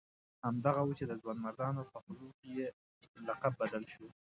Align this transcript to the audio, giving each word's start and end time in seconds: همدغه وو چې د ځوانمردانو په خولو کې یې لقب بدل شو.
همدغه 0.45 0.81
وو 0.83 0.97
چې 0.99 1.05
د 1.07 1.11
ځوانمردانو 1.21 1.81
په 1.91 1.97
خولو 2.03 2.29
کې 2.39 2.49
یې 2.57 2.67
لقب 3.27 3.53
بدل 3.61 3.83
شو. 3.93 4.07